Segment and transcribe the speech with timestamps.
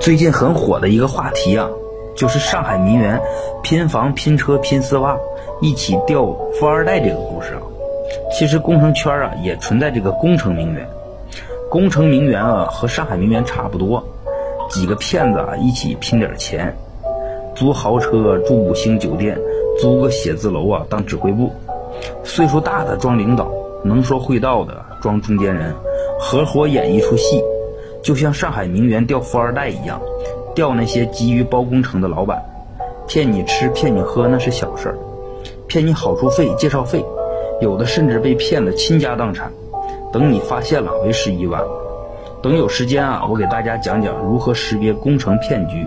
[0.00, 1.68] 最近很火的一个话题啊，
[2.14, 3.20] 就是上海名媛
[3.62, 5.16] 拼房、拼车、拼丝袜，
[5.60, 6.24] 一起钓
[6.54, 7.60] 富二代这个故事啊。
[8.32, 10.88] 其实工程圈啊也存在这个工程名媛，
[11.68, 14.02] 工程名媛啊和上海名媛差不多，
[14.70, 16.74] 几个骗子啊一起拼点钱，
[17.54, 19.38] 租豪车、住五星酒店、
[19.80, 21.50] 租个写字楼啊当指挥部，
[22.22, 23.50] 岁数大的装领导，
[23.82, 25.74] 能说会道的装中间人，
[26.20, 27.42] 合伙演一出戏。
[28.02, 30.00] 就像上海名媛钓富二代一样，
[30.54, 32.42] 钓那些急于包工程的老板，
[33.06, 34.98] 骗你吃骗你喝那是小事儿，
[35.66, 37.04] 骗你好处费介绍费，
[37.60, 39.52] 有的甚至被骗得倾家荡产，
[40.12, 41.62] 等你发现了为时已晚。
[42.40, 45.86] 等有时间啊，我给大家讲讲如何识别工程骗局。